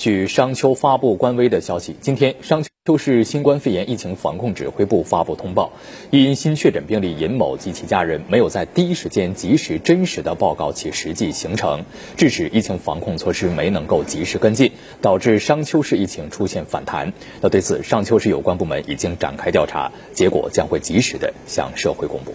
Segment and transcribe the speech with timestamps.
[0.00, 5.72] 据商丘发布官微的消息今天商丘市新冠肺炎疫情防控指挥部发布通报
[6.10, 11.84] 因新确诊病例尹某及其家人没有在第一时间及时真实的报告其实际行程
[12.16, 17.12] 致使疫情防控措施没能够及时跟进导致商丘市疫情出现反弹。
[17.42, 22.32] 那对此商丘市有关部门已经展开调查结果将会及时的向社会公布。